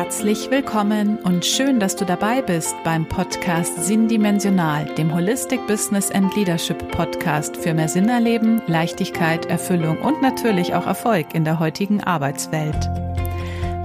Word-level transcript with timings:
Herzlich 0.00 0.48
willkommen 0.48 1.18
und 1.24 1.44
schön, 1.44 1.80
dass 1.80 1.96
du 1.96 2.04
dabei 2.04 2.40
bist 2.40 2.76
beim 2.84 3.04
Podcast 3.04 3.84
Sinndimensional, 3.84 4.84
dem 4.94 5.12
Holistic 5.12 5.66
Business 5.66 6.12
and 6.12 6.32
Leadership 6.36 6.92
Podcast 6.92 7.56
für 7.56 7.74
mehr 7.74 7.88
Sinn 7.88 8.08
erleben, 8.08 8.62
Leichtigkeit, 8.68 9.46
Erfüllung 9.46 9.98
und 9.98 10.22
natürlich 10.22 10.72
auch 10.76 10.86
Erfolg 10.86 11.34
in 11.34 11.42
der 11.42 11.58
heutigen 11.58 12.00
Arbeitswelt. 12.00 13.07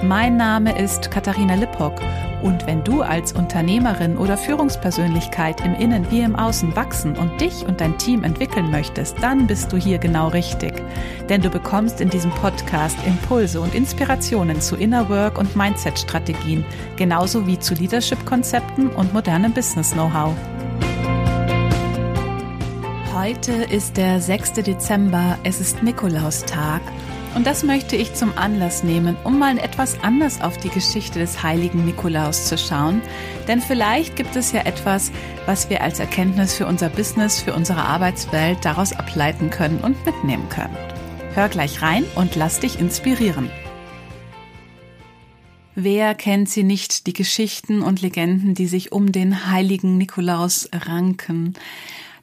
Mein 0.04 0.36
Name 0.36 0.78
ist 0.78 1.12
Katharina 1.12 1.56
Lippock 1.56 1.94
und 2.42 2.68
wenn 2.68 2.84
du 2.84 3.02
als 3.02 3.32
Unternehmerin 3.32 4.18
oder 4.18 4.38
Führungspersönlichkeit 4.38 5.62
im 5.66 5.76
Innen 5.76 6.12
wie 6.12 6.20
im 6.20 6.36
Außen 6.36 6.76
wachsen 6.76 7.16
und 7.16 7.40
dich 7.40 7.66
und 7.66 7.80
dein 7.80 7.98
Team 7.98 8.26
entwickeln 8.26 8.70
möchtest, 8.70 9.16
dann 9.22 9.48
bist 9.48 9.72
du 9.72 9.78
hier 9.78 10.00
genau 10.00 10.28
richtig. 10.28 10.74
Denn 11.30 11.42
du 11.42 11.50
bekommst 11.50 12.02
in 12.02 12.10
diesem 12.10 12.32
Podcast 12.32 12.98
Impulse 13.08 13.62
und 13.62 13.74
Inspirationen 13.74 14.60
zu 14.60 14.76
Inner 14.76 15.08
Work 15.08 15.38
und 15.38 15.56
Mindset-Strategien, 15.56 16.66
genauso 16.98 17.48
wie 17.48 17.58
zu 17.58 17.74
Leadership-Konzepten 17.74 18.90
und 18.90 19.14
modernem 19.14 19.54
Business-Know-how. 19.54 20.34
Heute 23.16 23.54
ist 23.54 23.96
der 23.96 24.20
6. 24.20 24.54
Dezember, 24.54 25.38
es 25.46 25.62
ist 25.62 25.82
Nikolaustag 25.82 26.82
und 27.36 27.48
das 27.48 27.64
möchte 27.64 27.96
ich 27.96 28.14
zum 28.14 28.38
Anlass 28.38 28.84
nehmen, 28.84 29.18
um 29.24 29.40
mal 29.40 29.58
etwas 29.58 30.02
anders 30.04 30.42
auf 30.42 30.58
die 30.58 30.70
Geschichte 30.70 31.20
des 31.20 31.44
heiligen 31.44 31.86
Nikolaus 31.86 32.48
zu 32.48 32.58
schauen. 32.58 33.02
Denn 33.48 33.62
vielleicht 33.62 34.16
gibt 34.16 34.36
es 34.36 34.52
ja 34.52 34.66
etwas, 34.66 35.12
was 35.46 35.70
wir 35.70 35.82
als 35.82 36.00
Erkenntnis 36.00 36.54
für 36.54 36.68
unser 36.68 36.90
Business, 36.90 37.42
für 37.42 37.54
unsere 37.54 37.84
Arbeitswelt 37.84 38.64
daraus 38.64 38.94
ableiten 38.94 39.50
können 39.50 39.80
und 39.80 40.06
mitnehmen 40.06 40.48
können. 40.50 40.78
Hör 41.34 41.50
gleich 41.50 41.82
rein 41.82 42.06
und 42.16 42.36
lass 42.36 42.60
dich 42.60 42.80
inspirieren. 42.80 43.50
Wer 45.76 46.14
kennt 46.14 46.50
sie 46.50 46.64
nicht, 46.64 47.08
die 47.08 47.14
Geschichten 47.14 47.82
und 47.82 48.02
Legenden, 48.02 48.54
die 48.54 48.68
sich 48.68 48.92
um 48.92 49.12
den 49.12 49.52
heiligen 49.52 49.98
Nikolaus 49.98 50.70
ranken? 50.72 51.56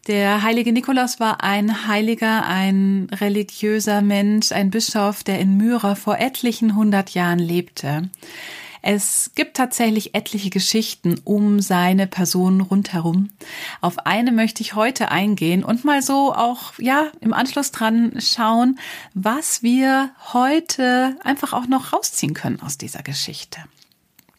Der 0.07 0.43
heilige 0.43 0.73
Nikolaus 0.73 1.21
war 1.21 1.43
ein 1.43 1.87
Heiliger, 1.87 2.47
ein 2.47 3.09
religiöser 3.13 4.01
Mensch, 4.01 4.51
ein 4.51 4.71
Bischof, 4.71 5.23
der 5.23 5.39
in 5.39 5.57
Myra 5.57 5.95
vor 5.95 6.19
etlichen 6.19 6.75
hundert 6.75 7.11
Jahren 7.11 7.39
lebte. 7.39 8.09
Es 8.83 9.33
gibt 9.35 9.59
tatsächlich 9.59 10.15
etliche 10.15 10.49
Geschichten 10.49 11.21
um 11.25 11.61
seine 11.61 12.07
Person 12.07 12.63
rundherum. 12.63 13.29
Auf 13.83 14.07
eine 14.07 14.33
möchte 14.33 14.63
ich 14.63 14.75
heute 14.75 15.11
eingehen 15.11 15.63
und 15.65 15.85
mal 15.85 16.01
so 16.01 16.35
auch, 16.35 16.73
ja, 16.79 17.09
im 17.21 17.35
Anschluss 17.35 17.73
dran 17.73 18.15
schauen, 18.21 18.79
was 19.13 19.63
wir 19.63 20.11
heute 20.33 21.17
einfach 21.23 21.53
auch 21.53 21.67
noch 21.67 21.93
rausziehen 21.93 22.33
können 22.33 22.61
aus 22.63 22.79
dieser 22.79 23.03
Geschichte. 23.03 23.61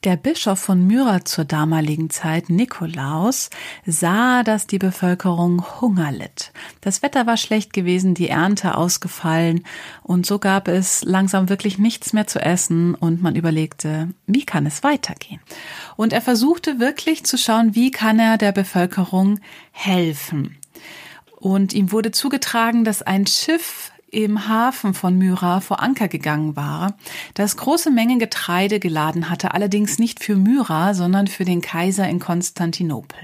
Der 0.03 0.15
Bischof 0.15 0.57
von 0.57 0.87
Myra 0.87 1.25
zur 1.25 1.45
damaligen 1.45 2.09
Zeit, 2.09 2.49
Nikolaus, 2.49 3.51
sah, 3.85 4.41
dass 4.41 4.65
die 4.65 4.79
Bevölkerung 4.79 5.63
Hunger 5.79 6.11
litt. 6.11 6.53
Das 6.81 7.03
Wetter 7.03 7.27
war 7.27 7.37
schlecht 7.37 7.71
gewesen, 7.71 8.15
die 8.15 8.27
Ernte 8.27 8.73
ausgefallen 8.73 9.63
und 10.01 10.25
so 10.25 10.39
gab 10.39 10.67
es 10.67 11.03
langsam 11.03 11.49
wirklich 11.49 11.77
nichts 11.77 12.13
mehr 12.13 12.25
zu 12.25 12.39
essen 12.39 12.95
und 12.95 13.21
man 13.21 13.35
überlegte, 13.35 14.09
wie 14.25 14.43
kann 14.43 14.65
es 14.65 14.81
weitergehen? 14.81 15.39
Und 15.97 16.13
er 16.13 16.21
versuchte 16.21 16.79
wirklich 16.79 17.23
zu 17.23 17.37
schauen, 17.37 17.75
wie 17.75 17.91
kann 17.91 18.17
er 18.17 18.39
der 18.39 18.53
Bevölkerung 18.53 19.39
helfen? 19.71 20.57
Und 21.35 21.73
ihm 21.73 21.91
wurde 21.91 22.09
zugetragen, 22.09 22.85
dass 22.85 23.03
ein 23.03 23.27
Schiff 23.27 23.90
im 24.11 24.47
Hafen 24.47 24.93
von 24.93 25.17
Myra 25.17 25.61
vor 25.61 25.81
Anker 25.81 26.07
gegangen 26.07 26.55
war, 26.55 26.95
das 27.33 27.57
große 27.57 27.89
Mengen 27.89 28.19
Getreide 28.19 28.79
geladen 28.79 29.29
hatte, 29.29 29.53
allerdings 29.53 29.97
nicht 29.97 30.23
für 30.23 30.35
Myra, 30.35 30.93
sondern 30.93 31.27
für 31.27 31.45
den 31.45 31.61
Kaiser 31.61 32.07
in 32.07 32.19
Konstantinopel. 32.19 33.19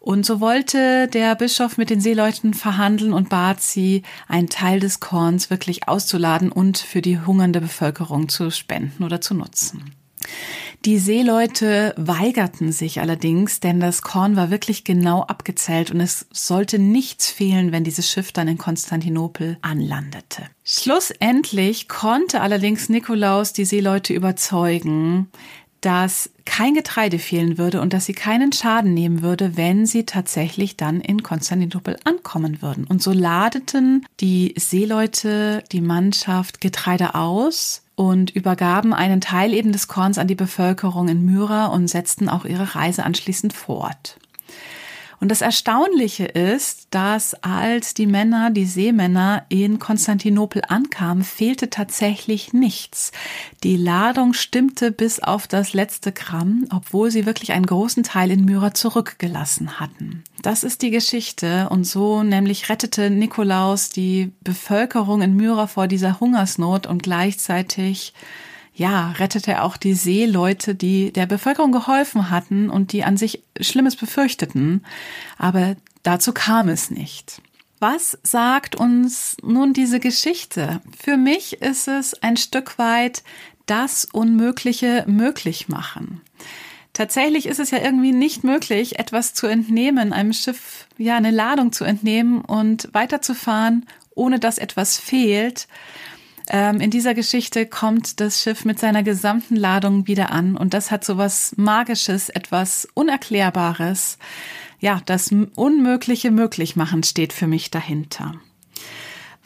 Und 0.00 0.24
so 0.24 0.40
wollte 0.40 1.08
der 1.08 1.34
Bischof 1.34 1.78
mit 1.78 1.90
den 1.90 2.00
Seeleuten 2.00 2.54
verhandeln 2.54 3.12
und 3.12 3.28
bat 3.28 3.60
sie, 3.60 4.02
einen 4.28 4.48
Teil 4.48 4.78
des 4.78 5.00
Korns 5.00 5.50
wirklich 5.50 5.88
auszuladen 5.88 6.52
und 6.52 6.78
für 6.78 7.02
die 7.02 7.18
hungernde 7.18 7.60
Bevölkerung 7.60 8.28
zu 8.28 8.50
spenden 8.52 9.02
oder 9.02 9.20
zu 9.20 9.34
nutzen. 9.34 9.96
Die 10.86 11.00
Seeleute 11.00 11.94
weigerten 11.96 12.70
sich 12.70 13.00
allerdings, 13.00 13.58
denn 13.58 13.80
das 13.80 14.02
Korn 14.02 14.36
war 14.36 14.52
wirklich 14.52 14.84
genau 14.84 15.22
abgezählt 15.22 15.90
und 15.90 15.98
es 16.00 16.28
sollte 16.30 16.78
nichts 16.78 17.28
fehlen, 17.28 17.72
wenn 17.72 17.82
dieses 17.82 18.08
Schiff 18.08 18.30
dann 18.30 18.46
in 18.46 18.56
Konstantinopel 18.56 19.58
anlandete. 19.62 20.44
Schlussendlich 20.62 21.88
konnte 21.88 22.40
allerdings 22.40 22.88
Nikolaus 22.88 23.52
die 23.52 23.64
Seeleute 23.64 24.14
überzeugen, 24.14 25.28
dass 25.80 26.30
kein 26.44 26.74
Getreide 26.74 27.18
fehlen 27.18 27.58
würde 27.58 27.80
und 27.80 27.92
dass 27.92 28.06
sie 28.06 28.14
keinen 28.14 28.52
Schaden 28.52 28.94
nehmen 28.94 29.22
würde, 29.22 29.56
wenn 29.56 29.86
sie 29.86 30.06
tatsächlich 30.06 30.76
dann 30.76 31.00
in 31.00 31.24
Konstantinopel 31.24 31.96
ankommen 32.04 32.62
würden. 32.62 32.84
Und 32.84 33.02
so 33.02 33.10
ladeten 33.10 34.06
die 34.20 34.54
Seeleute, 34.56 35.64
die 35.72 35.80
Mannschaft 35.80 36.60
Getreide 36.60 37.16
aus 37.16 37.82
und 37.96 38.30
übergaben 38.30 38.92
einen 38.94 39.20
Teil 39.20 39.52
eben 39.52 39.72
des 39.72 39.88
Korns 39.88 40.18
an 40.18 40.28
die 40.28 40.34
Bevölkerung 40.34 41.08
in 41.08 41.24
Myra 41.24 41.66
und 41.66 41.88
setzten 41.88 42.28
auch 42.28 42.44
ihre 42.44 42.74
Reise 42.74 43.04
anschließend 43.04 43.52
fort. 43.52 44.18
Und 45.20 45.30
das 45.30 45.40
Erstaunliche 45.40 46.24
ist, 46.24 46.88
dass 46.90 47.34
als 47.42 47.94
die 47.94 48.06
Männer, 48.06 48.50
die 48.50 48.66
Seemänner 48.66 49.44
in 49.48 49.78
Konstantinopel 49.78 50.62
ankamen, 50.68 51.24
fehlte 51.24 51.70
tatsächlich 51.70 52.52
nichts. 52.52 53.12
Die 53.62 53.76
Ladung 53.76 54.34
stimmte 54.34 54.92
bis 54.92 55.20
auf 55.20 55.46
das 55.46 55.72
letzte 55.72 56.12
Gramm, 56.12 56.66
obwohl 56.70 57.10
sie 57.10 57.26
wirklich 57.26 57.52
einen 57.52 57.66
großen 57.66 58.02
Teil 58.02 58.30
in 58.30 58.44
Myra 58.44 58.74
zurückgelassen 58.74 59.80
hatten. 59.80 60.22
Das 60.42 60.64
ist 60.64 60.82
die 60.82 60.90
Geschichte 60.90 61.68
und 61.70 61.84
so 61.84 62.22
nämlich 62.22 62.68
rettete 62.68 63.10
Nikolaus 63.10 63.90
die 63.90 64.32
Bevölkerung 64.42 65.22
in 65.22 65.34
Myra 65.34 65.66
vor 65.66 65.86
dieser 65.86 66.20
Hungersnot 66.20 66.86
und 66.86 67.02
gleichzeitig 67.02 68.12
ja, 68.76 69.12
rettete 69.12 69.62
auch 69.62 69.78
die 69.78 69.94
Seeleute, 69.94 70.74
die 70.74 71.10
der 71.10 71.24
Bevölkerung 71.24 71.72
geholfen 71.72 72.30
hatten 72.30 72.68
und 72.68 72.92
die 72.92 73.04
an 73.04 73.16
sich 73.16 73.42
Schlimmes 73.58 73.96
befürchteten. 73.96 74.84
Aber 75.38 75.76
dazu 76.02 76.32
kam 76.32 76.68
es 76.68 76.90
nicht. 76.90 77.40
Was 77.78 78.18
sagt 78.22 78.76
uns 78.76 79.38
nun 79.42 79.72
diese 79.72 79.98
Geschichte? 79.98 80.82
Für 80.98 81.16
mich 81.16 81.62
ist 81.62 81.88
es 81.88 82.22
ein 82.22 82.36
Stück 82.36 82.78
weit 82.78 83.22
das 83.64 84.04
Unmögliche 84.04 85.04
möglich 85.06 85.68
machen. 85.68 86.20
Tatsächlich 86.92 87.46
ist 87.46 87.60
es 87.60 87.70
ja 87.70 87.78
irgendwie 87.78 88.12
nicht 88.12 88.44
möglich, 88.44 88.98
etwas 88.98 89.32
zu 89.32 89.46
entnehmen, 89.46 90.12
einem 90.12 90.32
Schiff, 90.34 90.86
ja, 90.98 91.16
eine 91.16 91.30
Ladung 91.30 91.72
zu 91.72 91.84
entnehmen 91.84 92.42
und 92.42 92.88
weiterzufahren, 92.92 93.86
ohne 94.14 94.38
dass 94.38 94.58
etwas 94.58 94.98
fehlt. 94.98 95.66
Ähm, 96.48 96.80
in 96.80 96.90
dieser 96.90 97.14
Geschichte 97.14 97.66
kommt 97.66 98.20
das 98.20 98.42
Schiff 98.42 98.64
mit 98.64 98.78
seiner 98.78 99.02
gesamten 99.02 99.56
Ladung 99.56 100.06
wieder 100.06 100.30
an 100.30 100.56
und 100.56 100.74
das 100.74 100.90
hat 100.90 101.04
so 101.04 101.16
was 101.16 101.54
Magisches, 101.56 102.28
etwas 102.28 102.88
Unerklärbares. 102.94 104.18
Ja, 104.78 105.00
das 105.06 105.34
Unmögliche 105.54 106.30
möglich 106.30 106.76
machen 106.76 107.02
steht 107.02 107.32
für 107.32 107.46
mich 107.46 107.70
dahinter. 107.70 108.34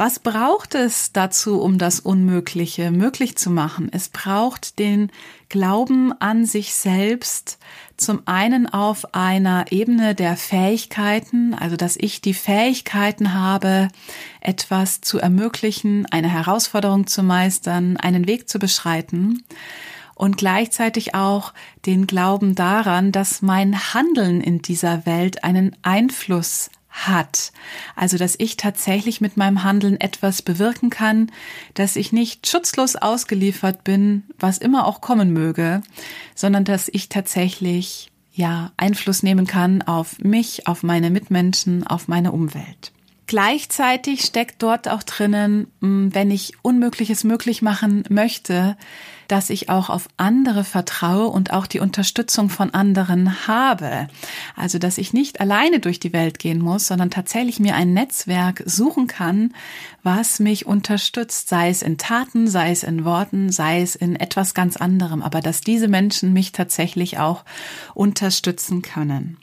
Was 0.00 0.18
braucht 0.18 0.74
es 0.74 1.12
dazu, 1.12 1.60
um 1.60 1.76
das 1.76 2.00
Unmögliche 2.00 2.90
möglich 2.90 3.36
zu 3.36 3.50
machen? 3.50 3.90
Es 3.92 4.08
braucht 4.08 4.78
den 4.78 5.12
Glauben 5.50 6.14
an 6.22 6.46
sich 6.46 6.72
selbst, 6.72 7.58
zum 7.98 8.22
einen 8.24 8.66
auf 8.66 9.14
einer 9.14 9.66
Ebene 9.72 10.14
der 10.14 10.38
Fähigkeiten, 10.38 11.52
also 11.52 11.76
dass 11.76 11.98
ich 11.98 12.22
die 12.22 12.32
Fähigkeiten 12.32 13.34
habe, 13.34 13.88
etwas 14.40 15.02
zu 15.02 15.18
ermöglichen, 15.18 16.06
eine 16.06 16.30
Herausforderung 16.30 17.06
zu 17.06 17.22
meistern, 17.22 17.98
einen 17.98 18.26
Weg 18.26 18.48
zu 18.48 18.58
beschreiten 18.58 19.44
und 20.14 20.38
gleichzeitig 20.38 21.14
auch 21.14 21.52
den 21.84 22.06
Glauben 22.06 22.54
daran, 22.54 23.12
dass 23.12 23.42
mein 23.42 23.92
Handeln 23.92 24.40
in 24.40 24.62
dieser 24.62 25.04
Welt 25.04 25.44
einen 25.44 25.76
Einfluss 25.82 26.70
hat. 26.90 27.52
Also, 27.96 28.18
dass 28.18 28.34
ich 28.38 28.56
tatsächlich 28.56 29.20
mit 29.20 29.36
meinem 29.36 29.62
Handeln 29.62 30.00
etwas 30.00 30.42
bewirken 30.42 30.90
kann, 30.90 31.30
dass 31.74 31.96
ich 31.96 32.12
nicht 32.12 32.46
schutzlos 32.46 32.96
ausgeliefert 32.96 33.84
bin, 33.84 34.24
was 34.38 34.58
immer 34.58 34.86
auch 34.86 35.00
kommen 35.00 35.32
möge, 35.32 35.82
sondern 36.34 36.64
dass 36.64 36.88
ich 36.92 37.08
tatsächlich, 37.08 38.10
ja, 38.32 38.72
Einfluss 38.76 39.22
nehmen 39.22 39.46
kann 39.46 39.82
auf 39.82 40.18
mich, 40.18 40.66
auf 40.66 40.82
meine 40.82 41.10
Mitmenschen, 41.10 41.86
auf 41.86 42.08
meine 42.08 42.32
Umwelt. 42.32 42.92
Gleichzeitig 43.30 44.22
steckt 44.22 44.60
dort 44.60 44.88
auch 44.88 45.04
drinnen, 45.04 45.68
wenn 45.78 46.32
ich 46.32 46.54
Unmögliches 46.62 47.22
möglich 47.22 47.62
machen 47.62 48.02
möchte, 48.08 48.76
dass 49.28 49.50
ich 49.50 49.68
auch 49.68 49.88
auf 49.88 50.08
andere 50.16 50.64
vertraue 50.64 51.28
und 51.28 51.52
auch 51.52 51.68
die 51.68 51.78
Unterstützung 51.78 52.50
von 52.50 52.74
anderen 52.74 53.46
habe. 53.46 54.08
Also, 54.56 54.80
dass 54.80 54.98
ich 54.98 55.12
nicht 55.12 55.40
alleine 55.40 55.78
durch 55.78 56.00
die 56.00 56.12
Welt 56.12 56.40
gehen 56.40 56.58
muss, 56.58 56.88
sondern 56.88 57.12
tatsächlich 57.12 57.60
mir 57.60 57.76
ein 57.76 57.94
Netzwerk 57.94 58.64
suchen 58.66 59.06
kann, 59.06 59.54
was 60.02 60.40
mich 60.40 60.66
unterstützt, 60.66 61.48
sei 61.48 61.68
es 61.68 61.82
in 61.82 61.98
Taten, 61.98 62.48
sei 62.48 62.72
es 62.72 62.82
in 62.82 63.04
Worten, 63.04 63.52
sei 63.52 63.80
es 63.80 63.94
in 63.94 64.16
etwas 64.16 64.54
ganz 64.54 64.76
anderem, 64.76 65.22
aber 65.22 65.40
dass 65.40 65.60
diese 65.60 65.86
Menschen 65.86 66.32
mich 66.32 66.50
tatsächlich 66.50 67.20
auch 67.20 67.44
unterstützen 67.94 68.82
können. 68.82 69.36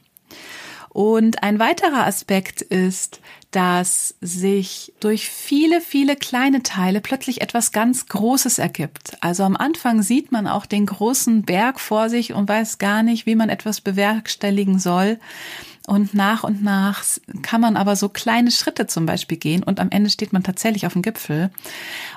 Und 0.98 1.44
ein 1.44 1.60
weiterer 1.60 2.08
Aspekt 2.08 2.64
ist, 2.64 3.22
dass 3.52 4.16
sich 4.20 4.94
durch 5.00 5.30
viele, 5.30 5.80
viele 5.80 6.16
kleine 6.16 6.64
Teile 6.64 7.02
plötzlich 7.02 7.42
etwas 7.42 7.72
ganz 7.72 8.08
Großes 8.08 8.58
ergibt. 8.58 9.16
Also 9.22 9.44
am 9.44 9.56
Anfang 9.56 10.02
sieht 10.02 10.32
man 10.32 10.48
auch 10.48 10.66
den 10.66 10.88
großen 10.88 11.44
Berg 11.44 11.80
vor 11.80 12.10
sich 12.10 12.34
und 12.34 12.50
weiß 12.50 12.80
gar 12.80 13.04
nicht, 13.04 13.28
wie 13.28 13.36
man 13.36 13.50
etwas 13.50 13.80
bewerkstelligen 13.80 14.80
soll. 14.80 15.20
Und 15.86 16.16
nach 16.16 16.44
und 16.44 16.64
nach 16.64 17.04
kann 17.44 17.62
man 17.62 17.78
aber 17.78 17.96
so 17.96 18.10
kleine 18.10 18.50
Schritte 18.50 18.88
zum 18.88 19.06
Beispiel 19.06 19.38
gehen 19.38 19.62
und 19.62 19.80
am 19.80 19.92
Ende 19.92 20.10
steht 20.10 20.34
man 20.34 20.42
tatsächlich 20.42 20.88
auf 20.88 20.94
dem 20.94 21.04
Gipfel. 21.04 21.52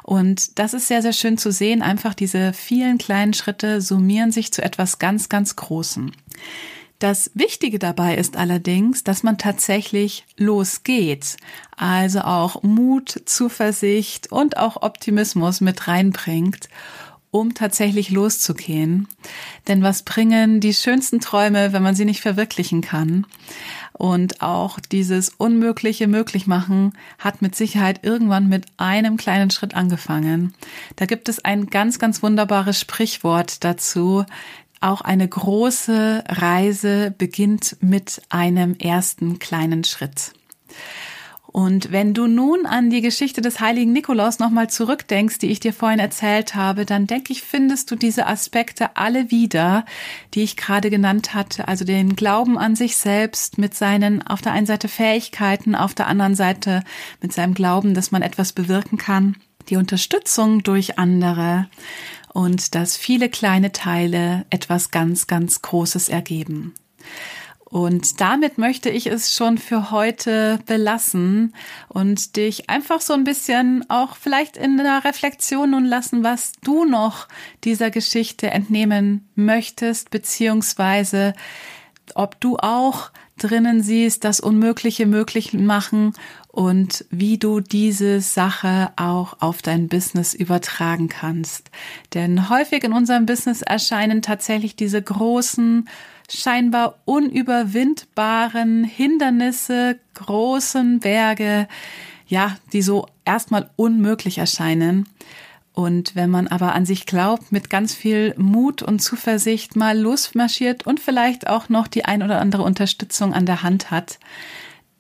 Und 0.04 0.58
das 0.58 0.72
ist 0.72 0.88
sehr, 0.88 1.02
sehr 1.02 1.12
schön 1.12 1.36
zu 1.36 1.52
sehen. 1.52 1.82
Einfach 1.82 2.14
diese 2.14 2.54
vielen 2.54 2.96
kleinen 2.96 3.34
Schritte 3.34 3.82
summieren 3.82 4.32
sich 4.32 4.54
zu 4.54 4.62
etwas 4.62 4.98
ganz, 4.98 5.28
ganz 5.28 5.54
Großem. 5.54 6.12
Das 7.00 7.30
Wichtige 7.32 7.78
dabei 7.78 8.14
ist 8.16 8.36
allerdings, 8.36 9.02
dass 9.04 9.22
man 9.22 9.38
tatsächlich 9.38 10.26
losgeht, 10.36 11.38
also 11.74 12.20
auch 12.20 12.62
Mut, 12.62 13.22
Zuversicht 13.24 14.30
und 14.30 14.58
auch 14.58 14.82
Optimismus 14.82 15.62
mit 15.62 15.88
reinbringt, 15.88 16.68
um 17.30 17.54
tatsächlich 17.54 18.10
loszugehen. 18.10 19.08
Denn 19.66 19.82
was 19.82 20.02
bringen 20.02 20.60
die 20.60 20.74
schönsten 20.74 21.20
Träume, 21.20 21.72
wenn 21.72 21.82
man 21.82 21.94
sie 21.94 22.04
nicht 22.04 22.20
verwirklichen 22.20 22.82
kann? 22.82 23.26
Und 23.94 24.42
auch 24.42 24.78
dieses 24.78 25.30
Unmögliche 25.30 26.06
möglich 26.06 26.46
machen 26.46 26.92
hat 27.18 27.40
mit 27.40 27.56
Sicherheit 27.56 28.04
irgendwann 28.04 28.48
mit 28.50 28.66
einem 28.76 29.16
kleinen 29.16 29.50
Schritt 29.50 29.74
angefangen. 29.74 30.52
Da 30.96 31.06
gibt 31.06 31.30
es 31.30 31.42
ein 31.42 31.66
ganz, 31.68 31.98
ganz 31.98 32.22
wunderbares 32.22 32.78
Sprichwort 32.78 33.64
dazu, 33.64 34.26
auch 34.80 35.00
eine 35.00 35.28
große 35.28 36.24
Reise 36.28 37.14
beginnt 37.16 37.76
mit 37.80 38.22
einem 38.28 38.74
ersten 38.78 39.38
kleinen 39.38 39.84
Schritt. 39.84 40.32
Und 41.52 41.90
wenn 41.90 42.14
du 42.14 42.28
nun 42.28 42.64
an 42.64 42.90
die 42.90 43.00
Geschichte 43.00 43.40
des 43.40 43.58
heiligen 43.58 43.92
Nikolaus 43.92 44.38
nochmal 44.38 44.70
zurückdenkst, 44.70 45.38
die 45.38 45.48
ich 45.48 45.58
dir 45.58 45.72
vorhin 45.72 45.98
erzählt 45.98 46.54
habe, 46.54 46.86
dann 46.86 47.08
denke 47.08 47.32
ich, 47.32 47.42
findest 47.42 47.90
du 47.90 47.96
diese 47.96 48.28
Aspekte 48.28 48.96
alle 48.96 49.32
wieder, 49.32 49.84
die 50.34 50.42
ich 50.42 50.56
gerade 50.56 50.90
genannt 50.90 51.34
hatte. 51.34 51.66
Also 51.66 51.84
den 51.84 52.14
Glauben 52.14 52.56
an 52.56 52.76
sich 52.76 52.96
selbst 52.96 53.58
mit 53.58 53.74
seinen 53.74 54.24
auf 54.24 54.42
der 54.42 54.52
einen 54.52 54.66
Seite 54.66 54.86
Fähigkeiten, 54.86 55.74
auf 55.74 55.92
der 55.92 56.06
anderen 56.06 56.36
Seite 56.36 56.84
mit 57.20 57.32
seinem 57.32 57.54
Glauben, 57.54 57.94
dass 57.94 58.12
man 58.12 58.22
etwas 58.22 58.52
bewirken 58.52 58.96
kann. 58.96 59.36
Die 59.68 59.76
Unterstützung 59.76 60.62
durch 60.62 61.00
andere 61.00 61.68
und 62.32 62.74
dass 62.74 62.96
viele 62.96 63.28
kleine 63.28 63.72
Teile 63.72 64.46
etwas 64.50 64.90
ganz, 64.90 65.26
ganz 65.26 65.62
Großes 65.62 66.08
ergeben. 66.08 66.74
Und 67.64 68.20
damit 68.20 68.58
möchte 68.58 68.90
ich 68.90 69.06
es 69.06 69.32
schon 69.32 69.56
für 69.56 69.92
heute 69.92 70.58
belassen 70.66 71.54
und 71.88 72.34
dich 72.34 72.68
einfach 72.68 73.00
so 73.00 73.12
ein 73.12 73.22
bisschen 73.22 73.88
auch 73.88 74.16
vielleicht 74.16 74.56
in 74.56 74.76
der 74.76 75.04
Reflexion 75.04 75.70
nun 75.70 75.84
lassen, 75.84 76.24
was 76.24 76.50
du 76.64 76.84
noch 76.84 77.28
dieser 77.62 77.92
Geschichte 77.92 78.50
entnehmen 78.50 79.28
möchtest, 79.36 80.10
beziehungsweise 80.10 81.32
ob 82.16 82.40
du 82.40 82.56
auch 82.56 83.12
drinnen 83.38 83.84
siehst, 83.84 84.24
das 84.24 84.40
Unmögliche 84.40 85.06
möglich 85.06 85.52
machen 85.52 86.12
und 86.52 87.04
wie 87.10 87.38
du 87.38 87.60
diese 87.60 88.20
Sache 88.20 88.90
auch 88.96 89.36
auf 89.40 89.62
dein 89.62 89.88
Business 89.88 90.34
übertragen 90.34 91.08
kannst. 91.08 91.70
Denn 92.14 92.50
häufig 92.50 92.82
in 92.82 92.92
unserem 92.92 93.26
Business 93.26 93.62
erscheinen 93.62 94.20
tatsächlich 94.20 94.74
diese 94.74 95.00
großen, 95.00 95.88
scheinbar 96.28 96.98
unüberwindbaren 97.04 98.84
Hindernisse, 98.84 99.98
großen 100.14 101.00
Berge, 101.00 101.68
ja, 102.26 102.56
die 102.72 102.82
so 102.82 103.06
erstmal 103.24 103.70
unmöglich 103.76 104.38
erscheinen. 104.38 105.08
Und 105.72 106.16
wenn 106.16 106.30
man 106.30 106.48
aber 106.48 106.74
an 106.74 106.84
sich 106.84 107.06
glaubt, 107.06 107.52
mit 107.52 107.70
ganz 107.70 107.94
viel 107.94 108.34
Mut 108.36 108.82
und 108.82 109.00
Zuversicht 109.00 109.76
mal 109.76 109.98
losmarschiert 109.98 110.84
und 110.84 110.98
vielleicht 110.98 111.46
auch 111.46 111.68
noch 111.68 111.86
die 111.86 112.04
ein 112.04 112.22
oder 112.24 112.40
andere 112.40 112.64
Unterstützung 112.64 113.32
an 113.34 113.46
der 113.46 113.62
Hand 113.62 113.90
hat, 113.92 114.18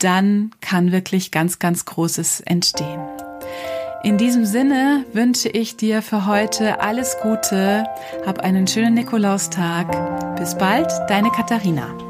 dann 0.00 0.50
kann 0.60 0.92
wirklich 0.92 1.30
ganz, 1.30 1.58
ganz 1.58 1.84
Großes 1.84 2.40
entstehen. 2.40 3.00
In 4.02 4.16
diesem 4.16 4.46
Sinne 4.46 5.04
wünsche 5.12 5.50
ich 5.50 5.76
dir 5.76 6.00
für 6.00 6.26
heute 6.26 6.80
alles 6.80 7.18
Gute, 7.22 7.84
hab 8.24 8.40
einen 8.40 8.66
schönen 8.66 8.94
Nikolaustag. 8.94 10.36
Bis 10.36 10.56
bald, 10.56 10.90
deine 11.08 11.30
Katharina. 11.30 12.09